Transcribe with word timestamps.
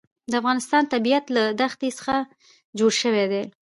د 0.29 0.33
افغانستان 0.41 0.83
طبیعت 0.93 1.25
له 1.35 1.43
ښتې 1.73 1.89
څخه 1.97 2.15
جوړ 2.77 2.91
شوی 3.01 3.25
دی. 3.31 3.43